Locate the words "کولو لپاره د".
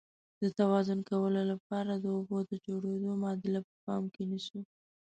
1.09-2.05